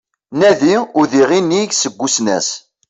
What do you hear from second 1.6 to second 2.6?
seg usnas